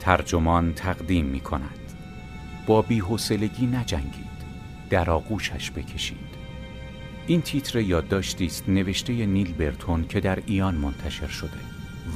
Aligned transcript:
ترجمان 0.00 0.74
تقدیم 0.74 1.26
می 1.26 1.40
کند 1.40 1.80
با 2.66 2.82
بیحسلگی 2.82 3.66
نجنگید 3.66 4.40
در 4.90 5.10
آغوشش 5.10 5.70
بکشید. 5.70 6.30
این 7.26 7.42
تیتر 7.42 7.78
یادداشتی 7.78 8.46
است 8.46 8.68
نوشته 8.68 9.26
نیل 9.26 9.52
برتون 9.52 10.06
که 10.06 10.20
در 10.20 10.38
ایان 10.46 10.74
منتشر 10.74 11.26
شده 11.26 11.60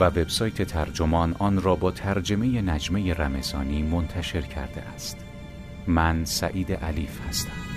و 0.01 0.05
وبسایت 0.05 0.63
ترجمان 0.63 1.35
آن 1.39 1.63
را 1.63 1.75
با 1.75 1.91
ترجمه 1.91 2.63
نجمه 2.63 3.15
رمضانی 3.15 3.83
منتشر 3.83 4.41
کرده 4.41 4.83
است. 4.83 5.17
من 5.87 6.25
سعید 6.25 6.73
علیف 6.73 7.21
هستم. 7.29 7.74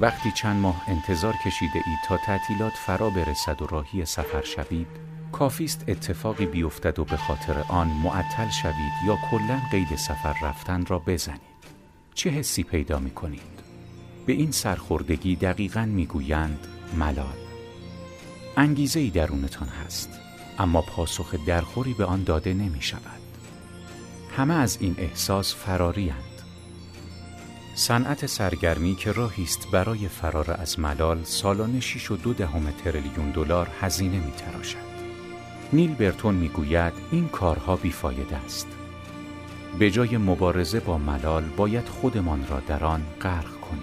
وقتی 0.00 0.32
چند 0.32 0.60
ماه 0.60 0.82
انتظار 0.88 1.34
کشیده 1.44 1.76
اید 1.86 1.98
تا 2.08 2.16
تعطیلات 2.16 2.72
فرا 2.72 3.10
برسد 3.10 3.62
و 3.62 3.66
راهی 3.66 4.04
سفر 4.04 4.42
شوید 4.42 4.86
کافیست 5.32 5.84
اتفاقی 5.88 6.46
بیفتد 6.46 6.98
و 6.98 7.04
به 7.04 7.16
خاطر 7.16 7.64
آن 7.68 7.88
معطل 7.88 8.50
شوید 8.50 8.92
یا 9.06 9.18
کلا 9.30 9.60
قید 9.70 9.96
سفر 9.96 10.34
رفتن 10.42 10.86
را 10.86 10.98
بزنید 10.98 11.40
چه 12.14 12.30
حسی 12.30 12.62
پیدا 12.62 12.98
می 12.98 13.10
کنید؟ 13.10 13.56
به 14.26 14.32
این 14.32 14.50
سرخوردگی 14.50 15.36
دقیقا 15.36 15.84
می‌گویند 15.84 16.66
ملال 16.96 17.36
انگیزه 18.56 19.00
ای 19.00 19.10
درونتان 19.10 19.68
هست 19.68 20.10
اما 20.58 20.82
پاسخ 20.82 21.34
درخوری 21.46 21.92
به 21.92 22.04
آن 22.04 22.24
داده 22.24 22.54
نمی 22.54 22.82
شود 22.82 23.20
همه 24.36 24.54
از 24.54 24.78
این 24.80 24.94
احساس 24.98 25.54
فراری 25.54 26.08
هند. 26.08 26.25
صنعت 27.78 28.26
سرگرمی 28.26 28.94
که 28.94 29.12
راهی 29.12 29.42
است 29.42 29.70
برای 29.70 30.08
فرار 30.08 30.56
از 30.58 30.80
ملال 30.80 31.24
سالانه 31.24 31.80
6 31.80 32.10
و 32.10 32.16
دو 32.16 32.32
دهم 32.32 32.70
تریلیون 32.70 33.30
دلار 33.30 33.68
هزینه 33.80 34.18
می 34.18 34.32
تراشد. 34.32 34.96
نیل 35.72 35.94
برتون 35.94 36.34
می‌گوید 36.34 36.92
این 37.10 37.28
کارها 37.28 37.76
بیفایده 37.76 38.36
است. 38.36 38.66
به 39.78 39.90
جای 39.90 40.16
مبارزه 40.16 40.80
با 40.80 40.98
ملال 40.98 41.44
باید 41.44 41.88
خودمان 41.88 42.46
را 42.48 42.60
در 42.60 42.84
آن 42.84 43.02
غرق 43.20 43.60
کنیم. 43.60 43.82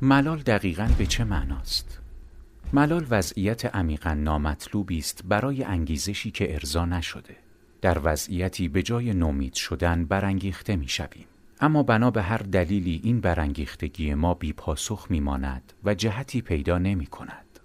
ملال 0.00 0.38
دقیقا 0.38 0.88
به 0.98 1.06
چه 1.06 1.24
معناست؟ 1.24 2.07
ملال 2.72 3.06
وضعیت 3.10 3.76
عمیقا 3.76 4.14
نامطلوبی 4.14 4.98
است 4.98 5.22
برای 5.24 5.64
انگیزشی 5.64 6.30
که 6.30 6.54
ارضا 6.54 6.84
نشده. 6.84 7.36
در 7.80 8.00
وضعیتی 8.02 8.68
به 8.68 8.82
جای 8.82 9.12
نومید 9.14 9.54
شدن 9.54 10.04
برانگیخته 10.04 10.76
می 10.76 10.88
شویم. 10.88 11.26
اما 11.60 11.82
بنا 11.82 12.10
به 12.10 12.22
هر 12.22 12.38
دلیلی 12.38 13.00
این 13.04 13.20
برانگیختگی 13.20 14.14
ما 14.14 14.34
بی 14.34 14.52
پاسخ 14.52 15.06
می 15.10 15.20
ماند 15.20 15.72
و 15.84 15.94
جهتی 15.94 16.40
پیدا 16.40 16.78
نمی 16.78 17.06
کند. 17.06 17.60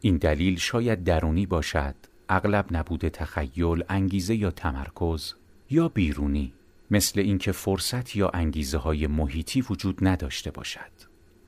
این 0.00 0.16
دلیل 0.16 0.58
شاید 0.58 1.04
درونی 1.04 1.46
باشد، 1.46 1.94
اغلب 2.28 2.66
نبوده 2.70 3.10
تخیل، 3.10 3.84
انگیزه 3.88 4.34
یا 4.34 4.50
تمرکز 4.50 5.34
یا 5.70 5.88
بیرونی 5.88 6.52
مثل 6.90 7.20
اینکه 7.20 7.52
فرصت 7.52 8.16
یا 8.16 8.28
انگیزه 8.28 8.78
های 8.78 9.06
محیطی 9.06 9.60
وجود 9.60 10.08
نداشته 10.08 10.50
باشد. 10.50 10.90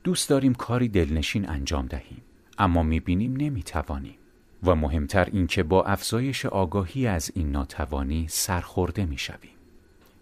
دوست 0.03 0.29
داریم 0.29 0.53
کاری 0.53 0.87
دلنشین 0.87 1.49
انجام 1.49 1.85
دهیم 1.85 2.21
اما 2.57 2.83
می‌بینیم 2.83 3.35
نمی‌توانیم. 3.35 4.15
و 4.63 4.75
مهمتر 4.75 5.27
اینکه 5.31 5.63
با 5.63 5.83
افزایش 5.83 6.45
آگاهی 6.45 7.07
از 7.07 7.31
این 7.35 7.51
ناتوانی 7.51 8.25
سرخورده 8.29 9.05
می‌شویم. 9.05 9.51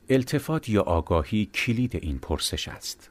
التفات 0.09 0.69
یا 0.69 0.81
آگاهی 0.81 1.45
کلید 1.45 1.95
این 1.95 2.17
پرسش 2.17 2.67
است. 2.67 3.09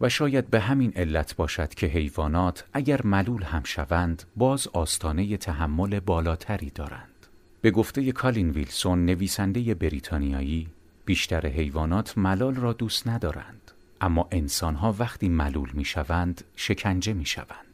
و 0.00 0.08
شاید 0.08 0.50
به 0.50 0.60
همین 0.60 0.92
علت 0.96 1.36
باشد 1.36 1.74
که 1.74 1.86
حیوانات 1.86 2.64
اگر 2.72 3.00
ملول 3.04 3.42
هم 3.42 3.62
شوند 3.64 4.22
باز 4.36 4.68
آستانه 4.68 5.36
تحمل 5.36 6.00
بالاتری 6.00 6.70
دارند. 6.70 7.26
به 7.60 7.70
گفته 7.70 8.12
کالین 8.12 8.50
ویلسون 8.50 9.06
نویسنده 9.06 9.74
بریتانیایی 9.74 10.68
بیشتر 11.04 11.46
حیوانات 11.46 12.18
ملال 12.18 12.54
را 12.54 12.72
دوست 12.72 13.08
ندارند. 13.08 13.70
اما 14.00 14.28
انسان 14.30 14.74
ها 14.74 14.94
وقتی 14.98 15.28
ملول 15.28 15.70
می 15.72 15.84
شوند 15.84 16.44
شکنجه 16.56 17.12
می 17.12 17.26
شوند. 17.26 17.69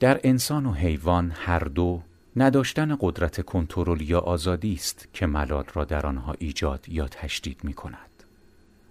در 0.00 0.20
انسان 0.24 0.66
و 0.66 0.72
حیوان 0.72 1.32
هر 1.34 1.58
دو 1.58 2.02
نداشتن 2.36 2.96
قدرت 3.00 3.40
کنترل 3.40 4.00
یا 4.00 4.18
آزادی 4.20 4.74
است 4.74 5.08
که 5.12 5.26
ملال 5.26 5.64
را 5.74 5.84
در 5.84 6.06
آنها 6.06 6.34
ایجاد 6.38 6.88
یا 6.88 7.08
تشدید 7.08 7.64
می 7.64 7.72
کند. 7.72 8.24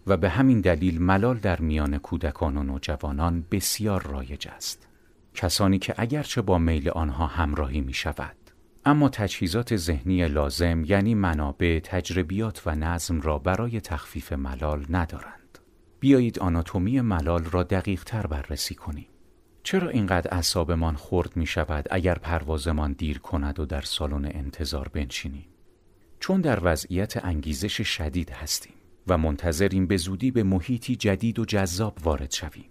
و 0.08 0.18
به 0.18 0.30
همین 0.30 0.62
دلیل 0.62 1.02
ملال 1.02 1.38
در 1.38 1.62
میان 1.62 1.98
کودکان 1.98 2.58
و 2.58 2.64
نوجوانان 2.64 3.46
بسیار 3.52 4.04
رایج 4.04 4.48
است. 4.48 4.88
کسانی 5.34 5.80
که 5.80 5.94
اگرچه 5.98 6.42
با 6.42 6.58
میل 6.58 6.90
آنها 6.90 7.28
همراهی 7.28 7.82
می 7.82 7.94
شود 7.94 8.36
اما 8.86 9.10
تجهیزات 9.10 9.76
ذهنی 9.76 10.28
لازم 10.28 10.84
یعنی 10.86 11.16
منابع، 11.16 11.80
تجربیات 11.84 12.62
و 12.66 12.76
نظم 12.76 13.22
را 13.22 13.38
برای 13.40 13.82
تخفیف 13.82 14.34
ملال 14.34 14.86
ندارند. 14.90 15.60
بیایید 16.00 16.40
آناتومی 16.40 17.02
ملال 17.02 17.44
را 17.44 17.64
دقیق 17.64 18.04
تر 18.04 18.28
بررسی 18.28 18.76
کنیم. 18.76 19.08
چرا 19.64 19.90
اینقدر 19.90 20.36
اعصابمان 20.36 20.96
خرد 20.96 21.38
می 21.38 21.46
شود 21.46 21.88
اگر 21.92 22.16
پروازمان 22.16 22.94
دیر 22.94 23.20
کند 23.20 23.60
و 23.60 23.66
در 23.66 23.82
سالن 23.82 24.26
انتظار 24.26 24.88
بنشینیم؟ 24.88 25.46
چون 26.20 26.42
در 26.42 26.60
وضعیت 26.64 27.26
انگیزش 27.26 27.82
شدید 27.82 28.30
هستیم 28.30 28.74
و 29.08 29.18
منتظریم 29.18 29.88
به 29.88 29.98
زودی 29.98 30.32
به 30.32 30.44
محیطی 30.44 30.96
جدید 30.96 31.40
و 31.40 31.46
جذاب 31.46 31.98
وارد 32.04 32.32
شویم. 32.32 32.70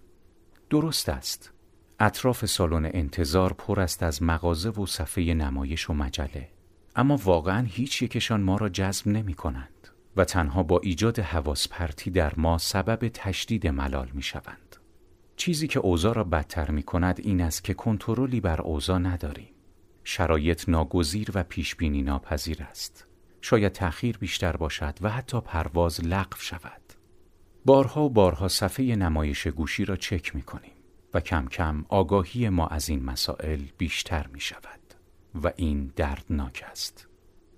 درست 0.69 1.09
است. 1.09 1.53
اطراف 1.99 2.45
سالن 2.45 2.89
انتظار 2.93 3.53
پر 3.53 3.79
است 3.81 4.03
از 4.03 4.23
مغازه 4.23 4.69
و 4.69 4.85
صفحه 4.85 5.33
نمایش 5.33 5.89
و 5.89 5.93
مجله. 5.93 6.49
اما 6.95 7.15
واقعا 7.15 7.65
هیچ 7.67 8.01
یکشان 8.01 8.41
ما 8.41 8.57
را 8.57 8.69
جذب 8.69 9.07
نمی 9.07 9.33
کنند. 9.33 9.87
و 10.15 10.25
تنها 10.25 10.63
با 10.63 10.79
ایجاد 10.83 11.19
حواس 11.19 11.67
پرتی 11.67 12.11
در 12.11 12.33
ما 12.37 12.57
سبب 12.57 13.07
تشدید 13.13 13.67
ملال 13.67 14.09
می 14.13 14.21
شوند. 14.21 14.75
چیزی 15.39 15.67
که 15.67 15.79
اوضاع 15.79 16.13
را 16.13 16.23
بدتر 16.23 16.71
می 16.71 16.83
کند 16.83 17.19
این 17.23 17.41
است 17.41 17.63
که 17.63 17.73
کنترلی 17.73 18.41
بر 18.41 18.61
اوضاع 18.61 18.97
نداریم. 18.97 19.53
شرایط 20.03 20.69
ناگزیر 20.69 21.31
و 21.33 21.43
پیشبینی 21.43 22.01
ناپذیر 22.01 22.63
است. 22.63 23.07
شاید 23.41 23.71
تأخیر 23.71 24.17
بیشتر 24.17 24.57
باشد 24.57 24.97
و 25.01 25.09
حتی 25.09 25.41
پرواز 25.41 26.05
لغو 26.05 26.37
شود. 26.39 26.81
بارها 27.65 28.03
و 28.03 28.09
بارها 28.09 28.47
صفحه 28.47 28.95
نمایش 28.95 29.47
گوشی 29.47 29.85
را 29.85 29.95
چک 29.95 30.35
می 30.35 30.41
کنیم 30.41 30.73
و 31.13 31.19
کم 31.19 31.47
کم 31.47 31.85
آگاهی 31.89 32.49
ما 32.49 32.67
از 32.67 32.89
این 32.89 33.03
مسائل 33.03 33.61
بیشتر 33.77 34.27
می 34.33 34.39
شود 34.39 34.93
و 35.43 35.51
این 35.55 35.91
دردناک 35.95 36.65
است. 36.71 37.07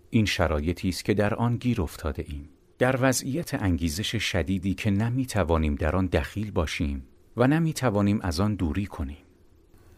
این 0.10 0.26
شرایطی 0.26 0.90
است 0.90 1.06
که 1.06 1.14
در 1.14 1.34
آن 1.34 1.58
گیر 1.58 1.82
افتاده 1.82 2.26
ایم 2.28 2.50
در 2.78 2.96
وضعیت 3.00 3.54
انگیزش 3.54 4.16
شدیدی 4.16 4.74
که 4.74 4.92
نمی 4.92 5.26
توانیم 5.26 5.76
در 5.76 5.96
آن 5.96 6.06
دخیل 6.06 6.52
باشیم 6.52 7.08
و 7.42 7.48
نمی 7.48 7.74
توانیم 7.74 8.20
از 8.22 8.40
آن 8.40 8.56
دوری 8.56 8.86
کنیم. 8.86 9.18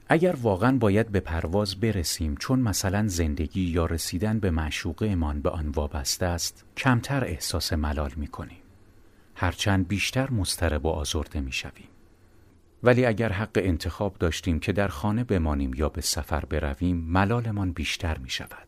اگر 0.10 0.36
واقعا 0.42 0.78
باید 0.78 1.10
به 1.10 1.20
پرواز 1.20 1.80
برسیم 1.80 2.36
چون 2.36 2.60
مثلا 2.60 3.08
زندگی 3.08 3.62
یا 3.62 3.86
رسیدن 3.86 4.40
به 4.40 4.52
معشوقهمان 4.52 5.42
به 5.42 5.50
آن 5.50 5.70
وابسته 5.70 6.26
است 6.26 6.66
کمتر 6.78 7.24
احساس 7.24 7.74
ملال 7.74 8.12
می 8.16 8.28
کنیم 8.28 8.58
هرچند 9.36 9.88
بیشتر 9.88 10.32
مسترب 10.32 10.86
و 10.86 10.90
آزرده 10.90 11.42
می 11.42 11.52
شویم. 11.52 11.88
ولی 12.84 13.06
اگر 13.06 13.32
حق 13.32 13.58
انتخاب 13.64 14.18
داشتیم 14.20 14.60
که 14.60 14.74
در 14.74 14.88
خانه 14.88 15.24
بمانیم 15.24 15.74
یا 15.74 15.90
به 15.90 16.02
سفر 16.02 16.46
برویم 16.46 16.98
ملالمان 16.98 17.72
بیشتر 17.72 18.18
می 18.18 18.30
شود 18.30 18.68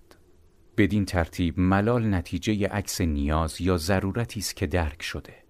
بدین 0.78 1.06
ترتیب 1.06 1.60
ملال 1.60 2.14
نتیجه 2.14 2.68
عکس 2.68 3.02
نیاز 3.02 3.62
یا 3.62 3.78
ضرورتی 3.78 4.40
است 4.40 4.56
که 4.56 4.68
درک 4.68 5.04
شده. 5.04 5.45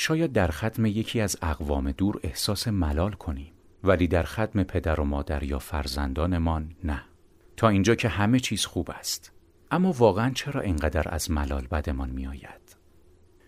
شاید 0.00 0.32
در 0.32 0.48
ختم 0.50 0.86
یکی 0.86 1.20
از 1.20 1.36
اقوام 1.42 1.92
دور 1.92 2.20
احساس 2.22 2.68
ملال 2.68 3.12
کنیم 3.12 3.52
ولی 3.84 4.08
در 4.08 4.22
ختم 4.22 4.62
پدر 4.62 5.00
و 5.00 5.04
مادر 5.04 5.42
یا 5.42 5.58
فرزندانمان 5.58 6.74
نه. 6.84 7.04
تا 7.56 7.68
اینجا 7.68 7.94
که 7.94 8.08
همه 8.08 8.40
چیز 8.40 8.64
خوب 8.64 8.90
است. 8.90 9.32
اما 9.70 9.92
واقعا 9.92 10.30
چرا 10.30 10.60
اینقدر 10.60 11.14
از 11.14 11.30
ملال 11.30 11.66
بدمان 11.66 12.10
میآید؟ 12.10 12.76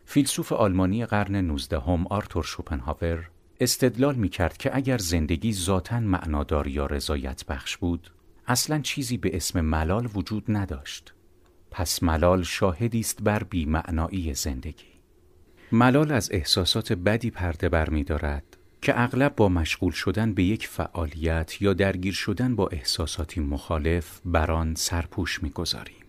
فیلسوف 0.04 0.52
آلمانی 0.52 1.06
قرن 1.06 1.36
نوزدهم 1.36 2.06
آرتور 2.06 2.44
شوپنهاور 2.44 3.30
استدلال 3.60 4.14
می 4.14 4.28
کرد 4.28 4.56
که 4.56 4.76
اگر 4.76 4.98
زندگی 4.98 5.52
ذاتا 5.52 6.00
معنادار 6.00 6.66
یا 6.66 6.86
رضایت 6.86 7.46
بخش 7.46 7.76
بود 7.76 8.12
اصلا 8.46 8.80
چیزی 8.80 9.16
به 9.16 9.36
اسم 9.36 9.60
ملال 9.60 10.08
وجود 10.14 10.44
نداشت. 10.48 11.14
پس 11.70 12.02
ملال 12.02 12.42
شاهدی 12.42 13.00
است 13.00 13.22
بر 13.22 13.42
بیمعنایی 13.42 14.34
زندگی. 14.34 14.89
ملال 15.72 16.12
از 16.12 16.28
احساسات 16.32 16.92
بدی 16.92 17.30
پرده 17.30 17.68
بر 17.68 17.90
می 17.90 18.04
دارد 18.04 18.56
که 18.82 19.00
اغلب 19.00 19.36
با 19.36 19.48
مشغول 19.48 19.92
شدن 19.92 20.34
به 20.34 20.42
یک 20.42 20.68
فعالیت 20.68 21.62
یا 21.62 21.72
درگیر 21.72 22.12
شدن 22.12 22.56
با 22.56 22.68
احساساتی 22.68 23.40
مخالف 23.40 24.20
بر 24.24 24.50
آن 24.50 24.74
سرپوش 24.74 25.42
می‌گذاریم 25.42 26.04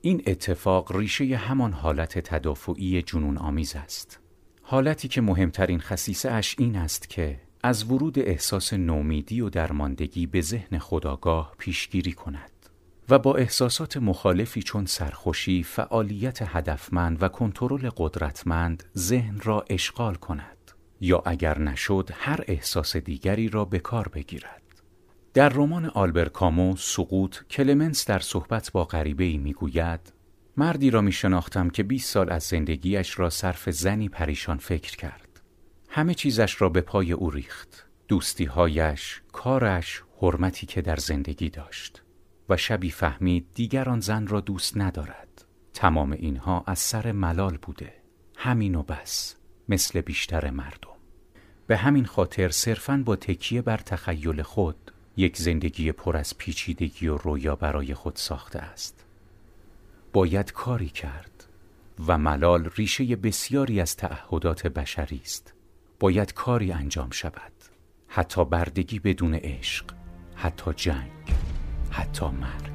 این 0.00 0.22
اتفاق 0.26 0.96
ریشه 0.96 1.36
همان 1.36 1.72
حالت 1.72 2.18
تدافعی 2.18 3.02
جنون 3.02 3.38
آمیز 3.38 3.76
است. 3.76 4.18
حالتی 4.62 5.08
که 5.08 5.20
مهمترین 5.20 5.80
خصیصه 5.80 6.30
اش 6.30 6.56
این 6.58 6.76
است 6.76 7.10
که 7.10 7.40
از 7.62 7.84
ورود 7.84 8.18
احساس 8.18 8.72
نومیدی 8.72 9.40
و 9.40 9.50
درماندگی 9.50 10.26
به 10.26 10.40
ذهن 10.40 10.78
خداگاه 10.78 11.54
پیشگیری 11.58 12.12
کند 12.12 12.49
و 13.10 13.18
با 13.18 13.34
احساسات 13.34 13.96
مخالفی 13.96 14.62
چون 14.62 14.86
سرخوشی، 14.86 15.62
فعالیت 15.62 16.38
هدفمند 16.42 17.22
و 17.22 17.28
کنترل 17.28 17.90
قدرتمند 17.96 18.84
ذهن 18.98 19.40
را 19.40 19.64
اشغال 19.70 20.14
کند 20.14 20.70
یا 21.00 21.22
اگر 21.26 21.58
نشد 21.58 22.10
هر 22.12 22.44
احساس 22.46 22.96
دیگری 22.96 23.48
را 23.48 23.64
به 23.64 23.78
کار 23.78 24.08
بگیرد. 24.08 24.62
در 25.34 25.48
رمان 25.48 25.86
آلبر 25.86 26.28
کامو 26.28 26.76
سقوط 26.76 27.36
کلمنس 27.50 28.06
در 28.06 28.18
صحبت 28.18 28.72
با 28.72 28.84
غریبه 28.84 29.24
ای 29.24 29.36
می‌گوید 29.36 30.12
مردی 30.56 30.90
را 30.90 31.00
می 31.00 31.12
شناختم 31.12 31.70
که 31.70 31.82
20 31.82 32.10
سال 32.10 32.32
از 32.32 32.42
زندگیش 32.42 33.18
را 33.18 33.30
صرف 33.30 33.70
زنی 33.70 34.08
پریشان 34.08 34.58
فکر 34.58 34.96
کرد. 34.96 35.40
همه 35.88 36.14
چیزش 36.14 36.60
را 36.60 36.68
به 36.68 36.80
پای 36.80 37.12
او 37.12 37.30
ریخت. 37.30 37.86
دوستیهایش، 38.08 39.22
کارش، 39.32 40.02
حرمتی 40.22 40.66
که 40.66 40.82
در 40.82 40.96
زندگی 40.96 41.50
داشت. 41.50 42.02
و 42.50 42.56
شبی 42.56 42.90
فهمید 42.90 43.46
دیگر 43.54 43.88
آن 43.88 44.00
زن 44.00 44.26
را 44.26 44.40
دوست 44.40 44.76
ندارد. 44.76 45.44
تمام 45.74 46.12
اینها 46.12 46.64
از 46.66 46.78
سر 46.78 47.12
ملال 47.12 47.56
بوده. 47.56 47.92
همین 48.36 48.74
و 48.74 48.82
بس. 48.82 49.36
مثل 49.68 50.00
بیشتر 50.00 50.50
مردم. 50.50 50.90
به 51.66 51.76
همین 51.76 52.04
خاطر 52.04 52.48
صرفاً 52.48 53.02
با 53.06 53.16
تکیه 53.16 53.62
بر 53.62 53.76
تخیل 53.76 54.42
خود 54.42 54.90
یک 55.16 55.36
زندگی 55.36 55.92
پر 55.92 56.16
از 56.16 56.38
پیچیدگی 56.38 57.08
و 57.08 57.16
رویا 57.16 57.56
برای 57.56 57.94
خود 57.94 58.16
ساخته 58.16 58.58
است. 58.58 59.04
باید 60.12 60.52
کاری 60.52 60.88
کرد 60.88 61.44
و 62.06 62.18
ملال 62.18 62.70
ریشه 62.76 63.16
بسیاری 63.16 63.80
از 63.80 63.96
تعهدات 63.96 64.66
بشری 64.66 65.20
است 65.24 65.54
باید 66.00 66.34
کاری 66.34 66.72
انجام 66.72 67.10
شود 67.10 67.52
حتی 68.08 68.44
بردگی 68.44 68.98
بدون 68.98 69.34
عشق 69.34 69.84
حتی 70.34 70.72
جنگ 70.76 71.10
حتی 71.90 72.26
مرگ. 72.26 72.70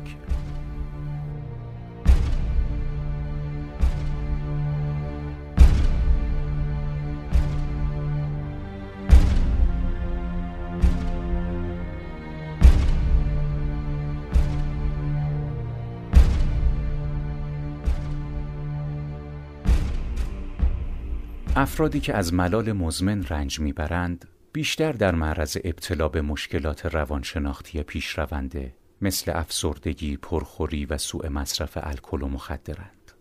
افرادی 21.58 22.00
که 22.00 22.14
از 22.14 22.34
ملال 22.34 22.72
مزمن 22.72 23.24
رنج 23.30 23.60
می‌برند 23.60 24.28
بیشتر 24.54 24.92
در 24.92 25.16
معرض 25.16 25.58
ابتلا 25.64 26.08
به 26.10 26.22
مشکلات 26.22 26.86
روانشناختی 26.86 27.84
پیشرونده 27.84 28.74
مثل 29.02 29.32
افسردگی، 29.36 30.18
پرخوری 30.18 30.86
و 30.86 30.98
سوء 30.98 31.30
مصرف 31.30 31.78
الکل 31.82 32.22
و 32.22 32.28
مخدرند. 32.28 33.12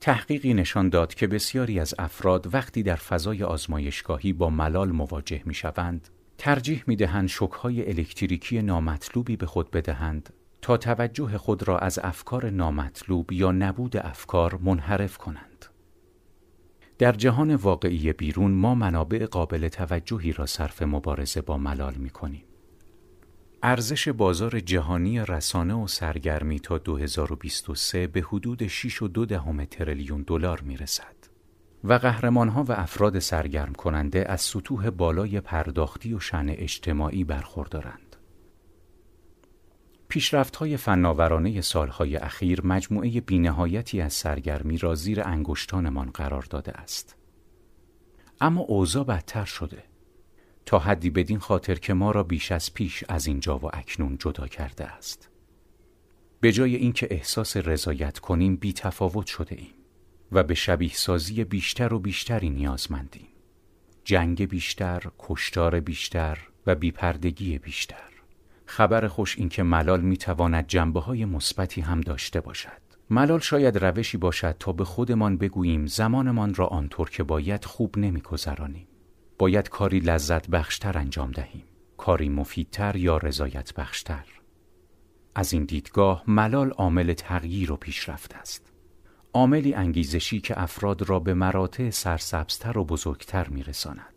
تحقیقی 0.00 0.54
نشان 0.54 0.88
داد 0.88 1.14
که 1.14 1.26
بسیاری 1.26 1.80
از 1.80 1.94
افراد 1.98 2.54
وقتی 2.54 2.82
در 2.82 2.96
فضای 2.96 3.42
آزمایشگاهی 3.42 4.32
با 4.32 4.50
ملال 4.50 4.92
مواجه 4.92 5.42
می 5.44 5.54
شوند، 5.54 6.08
ترجیح 6.38 6.84
می 6.86 6.96
دهند 6.96 7.28
شکهای 7.28 7.88
الکتریکی 7.88 8.62
نامطلوبی 8.62 9.36
به 9.36 9.46
خود 9.46 9.70
بدهند 9.70 10.32
تا 10.62 10.76
توجه 10.76 11.38
خود 11.38 11.68
را 11.68 11.78
از 11.78 11.98
افکار 11.98 12.50
نامطلوب 12.50 13.32
یا 13.32 13.52
نبود 13.52 13.96
افکار 13.96 14.58
منحرف 14.62 15.18
کنند. 15.18 15.66
در 16.98 17.12
جهان 17.12 17.54
واقعی 17.54 18.12
بیرون 18.12 18.50
ما 18.50 18.74
منابع 18.74 19.26
قابل 19.26 19.68
توجهی 19.68 20.32
را 20.32 20.46
صرف 20.46 20.82
مبارزه 20.82 21.40
با 21.40 21.58
ملال 21.58 21.94
می 21.94 22.10
کنیم. 22.10 22.45
ارزش 23.62 24.08
بازار 24.08 24.60
جهانی 24.60 25.20
رسانه 25.20 25.74
و 25.74 25.86
سرگرمی 25.86 26.60
تا 26.60 26.78
2023 26.78 28.06
به 28.06 28.20
حدود 28.20 28.66
6 28.66 29.02
و 29.02 29.08
تریلیون 29.70 30.22
دلار 30.22 30.60
می 30.60 30.76
رسد 30.76 31.16
و 31.84 31.92
قهرمانها 31.92 32.64
و 32.64 32.72
افراد 32.72 33.18
سرگرم 33.18 33.72
کننده 33.72 34.24
از 34.28 34.40
سطوح 34.40 34.90
بالای 34.90 35.40
پرداختی 35.40 36.14
و 36.14 36.20
شن 36.20 36.46
اجتماعی 36.48 37.24
برخوردارند. 37.24 38.16
پیشرفت 40.08 40.56
های 40.56 40.76
فناورانه 40.76 41.60
سالهای 41.60 42.16
اخیر 42.16 42.66
مجموعه 42.66 43.20
بینهایتی 43.20 44.00
از 44.00 44.12
سرگرمی 44.12 44.78
را 44.78 44.94
زیر 44.94 45.22
انگشتانمان 45.22 46.10
قرار 46.10 46.42
داده 46.50 46.72
است. 46.72 47.16
اما 48.40 48.60
اوضاع 48.60 49.04
بدتر 49.04 49.44
شده. 49.44 49.95
تا 50.66 50.78
حدی 50.78 51.10
بدین 51.10 51.38
خاطر 51.38 51.74
که 51.74 51.94
ما 51.94 52.10
را 52.10 52.22
بیش 52.22 52.52
از 52.52 52.74
پیش 52.74 53.04
از 53.08 53.26
اینجا 53.26 53.58
و 53.58 53.76
اکنون 53.76 54.18
جدا 54.18 54.46
کرده 54.46 54.84
است. 54.84 55.28
به 56.40 56.52
جای 56.52 56.76
اینکه 56.76 57.08
احساس 57.10 57.56
رضایت 57.56 58.18
کنیم 58.18 58.56
بی 58.56 58.72
تفاوت 58.72 59.26
شده 59.26 59.56
ایم 59.56 59.74
و 60.32 60.42
به 60.42 60.54
شبیه 60.54 60.94
سازی 60.94 61.44
بیشتر 61.44 61.94
و 61.94 61.98
بیشتری 61.98 62.50
نیازمندیم. 62.50 63.28
جنگ 64.04 64.48
بیشتر، 64.48 65.02
کشتار 65.18 65.80
بیشتر 65.80 66.38
و 66.66 66.74
بیپردگی 66.74 67.58
بیشتر. 67.58 68.10
خبر 68.66 69.08
خوش 69.08 69.38
این 69.38 69.48
که 69.48 69.62
ملال 69.62 70.00
می‌تواند 70.00 70.66
جنبه 70.66 71.00
های 71.00 71.24
مثبتی 71.24 71.80
هم 71.80 72.00
داشته 72.00 72.40
باشد. 72.40 72.86
ملال 73.10 73.40
شاید 73.40 73.78
روشی 73.78 74.16
باشد 74.16 74.56
تا 74.58 74.72
به 74.72 74.84
خودمان 74.84 75.36
بگوییم 75.36 75.86
زمانمان 75.86 76.54
را 76.54 76.66
آنطور 76.66 77.10
که 77.10 77.22
باید 77.22 77.64
خوب 77.64 77.98
نمیگذرانیم. 77.98 78.86
باید 79.38 79.68
کاری 79.68 80.00
لذت 80.00 80.48
بخشتر 80.48 80.98
انجام 80.98 81.30
دهیم. 81.30 81.64
کاری 81.96 82.28
مفیدتر 82.28 82.96
یا 82.96 83.16
رضایت 83.16 83.74
بخشتر. 83.74 84.24
از 85.34 85.52
این 85.52 85.64
دیدگاه 85.64 86.24
ملال 86.26 86.70
عامل 86.70 87.12
تغییر 87.12 87.72
و 87.72 87.76
پیشرفت 87.76 88.34
است. 88.34 88.72
عاملی 89.32 89.74
انگیزشی 89.74 90.40
که 90.40 90.62
افراد 90.62 91.02
را 91.02 91.20
به 91.20 91.34
مراتع 91.34 91.90
سرسبزتر 91.90 92.78
و 92.78 92.84
بزرگتر 92.84 93.48
میرساند. 93.48 94.16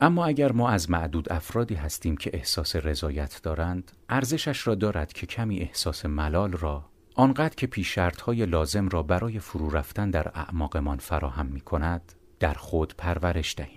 اما 0.00 0.26
اگر 0.26 0.52
ما 0.52 0.68
از 0.68 0.90
معدود 0.90 1.32
افرادی 1.32 1.74
هستیم 1.74 2.16
که 2.16 2.30
احساس 2.34 2.76
رضایت 2.76 3.40
دارند 3.42 3.92
ارزشش 4.08 4.66
را 4.66 4.74
دارد 4.74 5.12
که 5.12 5.26
کمی 5.26 5.60
احساس 5.60 6.06
ملال 6.06 6.52
را 6.52 6.84
آنقدر 7.14 7.54
که 7.54 7.66
پیش 7.66 7.98
های 7.98 8.46
لازم 8.46 8.88
را 8.88 9.02
برای 9.02 9.38
فرو 9.38 9.70
رفتن 9.70 10.10
در 10.10 10.28
اعماقمان 10.34 10.98
فراهم 10.98 11.46
می 11.46 11.60
کند 11.60 12.12
در 12.40 12.54
خود 12.54 12.94
پرورش 12.98 13.54
دهیم 13.56 13.75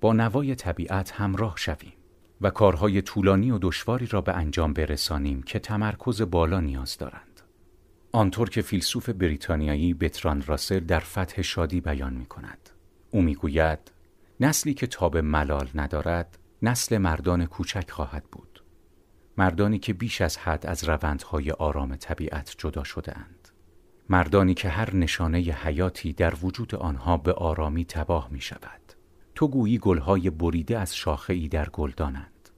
با 0.00 0.12
نوای 0.12 0.54
طبیعت 0.54 1.10
همراه 1.10 1.54
شویم 1.56 1.92
و 2.40 2.50
کارهای 2.50 3.02
طولانی 3.02 3.50
و 3.50 3.58
دشواری 3.62 4.06
را 4.06 4.20
به 4.20 4.32
انجام 4.32 4.72
برسانیم 4.72 5.42
که 5.42 5.58
تمرکز 5.58 6.22
بالا 6.22 6.60
نیاز 6.60 6.96
دارند. 6.98 7.40
آنطور 8.12 8.50
که 8.50 8.62
فیلسوف 8.62 9.08
بریتانیایی 9.08 9.94
بتران 9.94 10.42
راسل 10.42 10.80
در 10.80 11.00
فتح 11.00 11.42
شادی 11.42 11.80
بیان 11.80 12.12
می 12.12 12.26
کند 12.26 12.70
او 13.10 13.22
می‌گوید 13.22 13.78
نسلی 14.40 14.74
که 14.74 14.86
تاب 14.86 15.16
ملال 15.16 15.68
ندارد 15.74 16.38
نسل 16.62 16.98
مردان 16.98 17.46
کوچک 17.46 17.90
خواهد 17.90 18.24
بود. 18.24 18.62
مردانی 19.36 19.78
که 19.78 19.92
بیش 19.92 20.20
از 20.20 20.38
حد 20.38 20.66
از 20.66 20.84
روندهای 20.84 21.50
آرام 21.50 21.96
طبیعت 21.96 22.54
جدا 22.58 22.84
شده 22.84 23.18
اند. 23.18 23.48
مردانی 24.08 24.54
که 24.54 24.68
هر 24.68 24.96
نشانه 24.96 25.38
حیاتی 25.38 26.12
در 26.12 26.34
وجود 26.42 26.74
آنها 26.74 27.16
به 27.16 27.32
آرامی 27.32 27.84
تباه 27.84 28.28
می 28.30 28.40
شود 28.40 28.89
تو 29.40 29.48
گویی 29.48 29.78
گلهای 29.78 30.30
بریده 30.30 30.78
از 30.78 30.96
شاخه 30.96 31.32
ای 31.32 31.48
در 31.48 31.68
گلدانند 31.68 32.48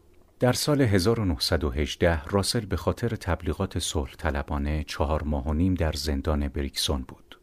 در 0.40 0.52
سال 0.52 0.80
1918 0.80 2.24
راسل 2.24 2.60
به 2.60 2.76
خاطر 2.76 3.08
تبلیغات 3.08 3.78
صلح 3.78 4.14
طلبانه 4.14 4.84
چهار 4.84 5.22
ماه 5.22 5.48
و 5.48 5.52
نیم 5.54 5.74
در 5.74 5.92
زندان 5.92 6.48
بریکسون 6.48 7.02
بود 7.08 7.38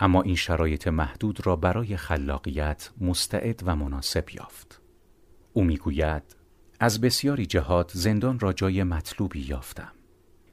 اما 0.00 0.22
این 0.22 0.36
شرایط 0.36 0.88
محدود 0.88 1.46
را 1.46 1.56
برای 1.56 1.96
خلاقیت 1.96 2.90
مستعد 3.00 3.62
و 3.66 3.76
مناسب 3.76 4.24
یافت. 4.30 4.80
او 5.52 5.64
می‌گوید 5.64 6.36
از 6.80 7.00
بسیاری 7.00 7.46
جهات 7.46 7.90
زندان 7.94 8.38
را 8.38 8.52
جای 8.52 8.82
مطلوبی 8.82 9.40
یافتم. 9.40 9.92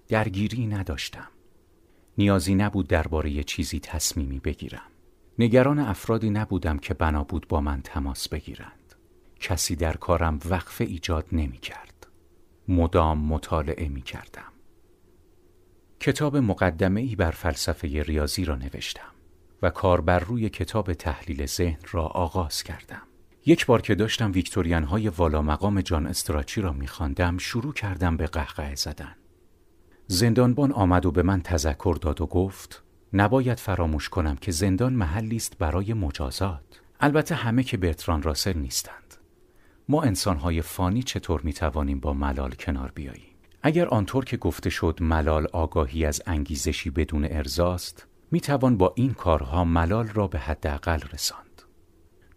درگیری 0.08 0.68
نداشتم. 0.68 1.28
نیازی 2.18 2.56
نبود 2.56 2.88
درباره 2.88 3.44
چیزی 3.44 3.80
تصمیمی 3.80 4.40
بگیرم. 4.40 4.93
نگران 5.40 5.80
افرادی 5.80 6.30
نبودم 6.30 6.78
که 6.78 6.94
بنا 6.94 7.24
بود 7.24 7.48
با 7.48 7.62
من 7.62 7.82
تماس 7.82 8.30
بگیرند. 8.30 8.96
کسی 9.40 9.76
در 9.76 9.94
کارم 9.94 10.40
وقف 10.50 10.82
ایجاد 10.82 11.26
نمی 11.32 11.58
کرد. 11.58 12.08
مدام 12.68 13.20
مطالعه 13.20 13.88
می 13.90 14.02
کردم. 14.02 14.52
کتاب 16.00 16.38
مقدمه 16.38 17.02
ای 17.02 17.16
بر 17.16 17.32
فلسفه 17.32 18.04
ریاضی 18.04 18.46
را 18.46 18.56
نوشتم. 18.56 19.14
و 19.62 19.70
کار 19.70 20.02
بر 20.02 20.20
روی 20.20 20.50
کتاب 20.50 20.94
تحلیل 20.94 21.46
ذهن 21.46 21.80
را 21.92 22.04
آغاز 22.04 22.64
کردم. 22.64 23.02
یک 23.46 23.66
بار 23.66 23.82
که 23.82 23.96
داشتم 23.96 24.32
ویکتوریان 24.32 24.84
های 24.84 25.08
والا 25.08 25.42
مقام 25.42 25.82
جان 25.82 26.08
استراچی 26.08 26.62
را 26.62 26.74
میخواندم 26.74 27.38
شروع 27.38 27.74
کردم 27.74 28.18
به 28.18 28.26
قهقه 28.26 28.76
زدن. 28.76 29.16
زندانبان 30.08 30.72
آمد 30.72 31.06
و 31.06 31.12
به 31.12 31.24
من 31.24 31.42
تذکر 31.42 31.98
داد 32.02 32.22
و 32.22 32.26
گفت 32.26 32.83
نباید 33.14 33.60
فراموش 33.60 34.10
کنم 34.10 34.36
که 34.36 34.52
زندان 34.52 34.94
محلی 34.94 35.36
است 35.36 35.58
برای 35.58 35.94
مجازات. 35.94 36.82
البته 37.00 37.36
همه 37.36 37.64
که 37.64 37.78
برتران 37.78 38.22
راسل 38.24 38.58
نیستند. 38.58 39.16
ما 39.90 40.04
انسانهای 40.04 40.62
فانی 40.62 41.04
چطور 41.04 41.42
می 41.42 41.54
توانیم 41.54 42.00
با 42.00 42.14
ملال 42.14 42.52
کنار 42.52 42.92
بیاییم؟ 42.96 43.34
اگر 43.62 43.88
آنطور 43.88 44.26
که 44.26 44.38
گفته 44.38 44.70
شد 44.70 44.98
ملال 45.02 45.48
آگاهی 45.54 46.06
از 46.06 46.22
انگیزشی 46.26 46.90
بدون 46.90 47.26
ارزاست 47.26 48.08
می 48.32 48.42
توان 48.42 48.78
با 48.78 48.94
این 48.96 49.14
کارها 49.14 49.66
ملال 49.66 50.08
را 50.08 50.28
به 50.28 50.40
حداقل 50.40 51.00
رساند. 51.14 51.62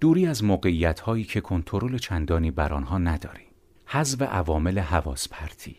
دوری 0.01 0.27
از 0.27 0.45
موقعیت 0.45 1.01
هایی 1.01 1.25
که 1.25 1.41
کنترل 1.41 1.99
چندانی 1.99 2.51
بر 2.51 2.73
آنها 2.73 2.99
نداریم 2.99 3.47
حذف 3.85 4.23
عوامل 4.23 4.79
حواس 4.79 5.29
پرتی 5.29 5.77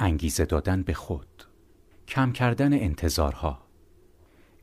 انگیزه 0.00 0.44
دادن 0.44 0.82
به 0.82 0.94
خود. 0.94 1.44
کم 2.08 2.32
کردن 2.32 2.72
انتظارها. 2.72 3.65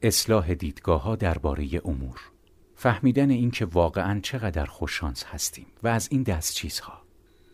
اصلاح 0.03 0.53
دیدگاه 0.53 1.01
ها 1.01 1.15
درباره 1.15 1.81
امور. 1.85 2.19
فهمیدن 2.75 3.29
اینکه 3.29 3.65
واقعا 3.65 4.19
چقدر 4.19 4.65
خوششانس 4.65 5.23
هستیم 5.23 5.65
و 5.83 5.87
از 5.87 6.07
این 6.11 6.23
دست 6.23 6.53
چیزها. 6.53 7.01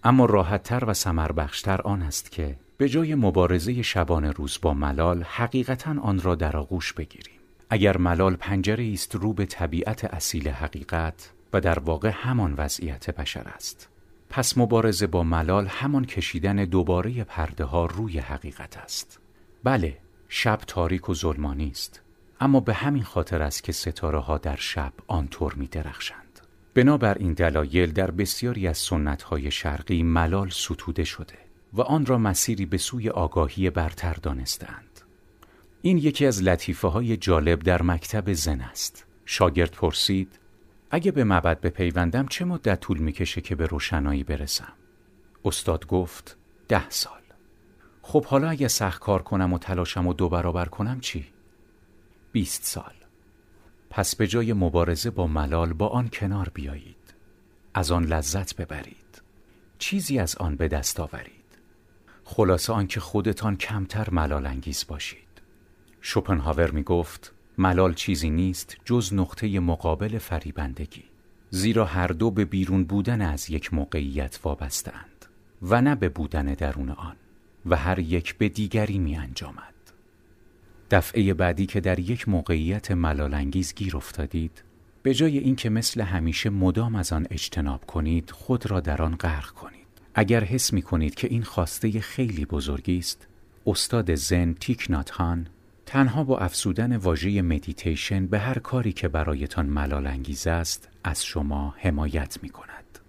اما 0.04 0.26
راحتتر 0.26 0.84
و 0.86 0.94
سمربخشتر 0.94 1.82
آن 1.82 2.02
است 2.02 2.32
که 2.32 2.60
به 2.78 2.90
جای 2.90 3.16
مبارزه 3.16 3.82
شبان 3.82 4.26
روز 4.26 4.58
با 4.62 4.74
ملال 4.74 5.24
حقیقتا 5.24 5.96
آن 6.02 6.22
را 6.22 6.36
در 6.36 6.58
آغوش 6.58 6.94
بگیریم. 6.94 7.40
اگر 7.70 7.98
ملال 7.98 8.36
پنجره 8.36 8.92
است 8.94 9.16
رو 9.16 9.34
به 9.34 9.46
طبیعت 9.46 10.06
اصیل 10.06 10.50
حقیقت 10.50 11.32
و 11.54 11.62
در 11.62 11.80
واقع 11.80 12.12
همان 12.14 12.54
وضعیت 12.58 13.10
بشر 13.10 13.48
است. 13.48 13.90
پس 14.30 14.58
مبارزه 14.58 15.08
با 15.08 15.24
ملال 15.24 15.68
همان 15.68 16.06
کشیدن 16.06 16.56
دوباره 16.56 17.24
پرده 17.24 17.64
ها 17.64 17.86
روی 17.86 18.20
حقیقت 18.20 18.78
است. 18.78 19.20
بله 19.64 19.98
شب 20.30 20.60
تاریک 20.68 21.10
و 21.10 21.14
ظلمانی 21.14 21.70
است. 21.70 22.02
اما 22.40 22.60
به 22.60 22.74
همین 22.74 23.04
خاطر 23.04 23.42
است 23.42 23.64
که 23.64 23.72
ستاره 23.72 24.20
ها 24.20 24.38
در 24.38 24.56
شب 24.56 24.94
آنطور 25.08 25.54
می 25.54 25.68
درخشند 25.68 26.40
بنابر 26.74 27.18
این 27.18 27.34
دلایل 27.34 27.92
در 27.92 28.12
بسیاری 28.12 28.68
از 28.68 28.78
سنت 28.78 29.22
های 29.22 29.52
شرقی 29.52 30.04
ملال 30.04 30.50
ستوده 30.50 31.04
شده 31.04 31.38
و 31.74 31.82
آن 31.82 32.06
را 32.06 32.18
مسیری 32.18 32.66
به 32.66 32.78
سوی 32.78 33.10
آگاهی 33.10 33.70
برتر 33.70 34.14
دانستند 34.14 35.02
این 35.82 35.98
یکی 35.98 36.26
از 36.26 36.44
لطیفه 36.44 36.88
های 36.88 37.18
جالب 37.18 37.60
در 37.60 37.82
مکتب 37.82 38.34
زن 38.34 38.62
است 38.62 39.06
شاگرد 39.26 39.72
پرسید 39.72 40.40
اگه 40.92 41.12
به 41.12 41.24
مبد 41.24 41.62
بپیوندم 41.62 42.28
چه 42.28 42.46
مدت 42.46 42.80
طول 42.80 42.98
می‌کشه 42.98 43.42
که 43.42 43.56
به 43.56 43.66
روشنایی 43.66 44.24
برسم؟ 44.24 44.74
استاد 45.46 45.88
گفت 45.88 46.38
ده 46.68 46.90
سال 46.90 47.20
خب 48.02 48.26
حالا 48.26 48.50
اگه 48.50 48.68
سخت 48.68 49.02
کار 49.02 49.22
کنم 49.22 49.54
و 49.54 49.58
تلاشم 49.58 50.08
و 50.08 50.14
دو 50.14 50.30
برابر 50.30 50.66
کنم 50.66 51.00
چی؟ 51.00 51.26
بیست 52.32 52.66
سال. 52.66 52.94
پس 53.90 54.16
به 54.16 54.28
جای 54.28 54.54
مبارزه 54.54 55.10
با 55.10 55.28
ملال 55.28 55.74
با 55.74 55.88
آن 55.88 56.10
کنار 56.14 56.50
بیایید. 56.54 56.96
از 57.74 57.92
آن 57.92 58.04
لذت 58.04 58.56
ببرید. 58.56 59.22
چیزی 59.80 60.20
از 60.20 60.36
آن 60.36 60.56
به 60.56 60.68
دست 60.68 61.00
آورید. 61.00 61.34
خلاصه 62.24 62.74
آنکه 62.74 63.00
خودتان 63.00 63.56
کمتر 63.56 64.10
ملال 64.10 64.46
انگیز 64.46 64.86
باشید. 64.88 65.42
شوپنهاور 66.02 66.72
می 66.72 66.84
گفت 66.84 67.34
ملال 67.58 67.94
چیزی 67.94 68.30
نیست 68.30 68.78
جز 68.86 69.14
نقطه 69.14 69.60
مقابل 69.60 70.18
فریبندگی. 70.18 71.04
زیرا 71.50 71.86
هر 71.86 72.08
دو 72.08 72.32
به 72.32 72.46
بیرون 72.46 72.84
بودن 72.84 73.22
از 73.22 73.50
یک 73.50 73.74
موقعیت 73.74 74.40
وابستند 74.44 75.26
و 75.62 75.82
نه 75.82 75.96
به 75.96 76.10
بودن 76.10 76.46
درون 76.46 76.90
آن. 76.90 77.16
و 77.66 77.76
هر 77.76 78.00
یک 78.00 78.38
به 78.38 78.50
دیگری 78.50 79.00
می 79.00 79.18
انجامد. 79.18 79.79
دفعه 80.92 81.34
بعدی 81.34 81.66
که 81.66 81.80
در 81.80 82.00
یک 82.00 82.30
موقعیت 82.30 82.92
ملالانگیز 82.92 83.74
گیر 83.74 83.98
افتادید 83.98 84.64
به 85.04 85.14
جای 85.14 85.38
اینکه 85.38 85.70
مثل 85.70 86.02
همیشه 86.02 86.50
مدام 86.50 86.96
از 86.96 87.14
آن 87.14 87.28
اجتناب 87.32 87.86
کنید 87.86 88.32
خود 88.32 88.72
را 88.72 88.80
در 88.80 89.02
آن 89.02 89.16
غرق 89.16 89.50
کنید 89.50 89.80
اگر 90.16 90.44
حس 90.44 90.74
می 90.74 90.82
کنید 90.82 91.16
که 91.16 91.28
این 91.28 91.44
خواسته 91.44 92.00
خیلی 92.00 92.46
بزرگی 92.46 92.98
است 92.98 93.28
استاد 93.68 94.16
ذن 94.16 94.54
تیک 94.54 94.86
نات 94.90 95.19
هان 95.19 95.48
تنها 95.86 96.24
با 96.24 96.38
افزودن 96.38 96.96
واژه 96.96 97.42
مدیتیشن 97.42 98.28
به 98.28 98.40
هر 98.40 98.60
کاری 98.60 98.94
که 98.94 99.08
برایتان 99.08 99.66
ملال 99.66 100.08
انگیز 100.08 100.48
است 100.48 100.90
از 101.04 101.26
شما 101.26 101.76
حمایت 101.78 102.38
می 102.42 102.50
کند. 102.50 103.00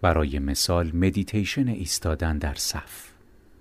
برای 0.00 0.38
مثال 0.38 0.96
مدیتیشن 0.96 1.68
ایستادن 1.68 2.38
در 2.38 2.54
صف 2.54 3.13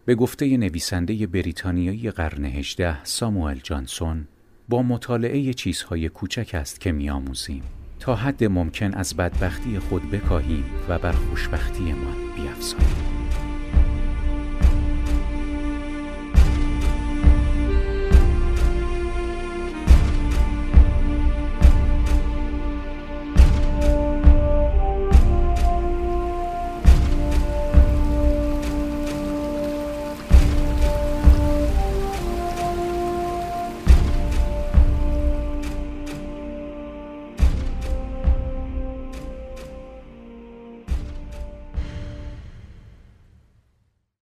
به 0.06 0.16
گفته 0.16 0.58
نویسنده 0.58 1.28
بریتانیایی 1.28 2.12
قرن 2.12 2.46
هجده 2.46 3.04
ساموئل 3.04 3.60
جانسون 3.64 4.28
با 4.70 4.84
مطالعه 4.84 5.54
چیزهای 5.54 6.10
کوچک 6.10 6.52
است 6.54 6.80
که 6.80 6.92
میآموزیم 6.92 7.64
تا 8.00 8.16
حد 8.16 8.44
ممکن 8.44 8.94
از 8.94 9.16
بدبختی 9.16 9.80
خود 9.80 10.12
بکاهیم 10.12 10.66
و 10.90 11.00
بر 11.00 11.12
خوشبختیمان 11.12 12.16
بیافزاییم 12.36 13.23